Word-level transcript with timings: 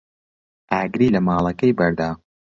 ئاگری 0.71 1.13
لە 1.15 1.19
ماڵەکەی 1.27 1.77
بەردا. 1.79 2.09